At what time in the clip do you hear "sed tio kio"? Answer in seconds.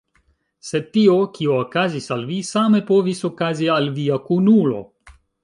0.69-1.57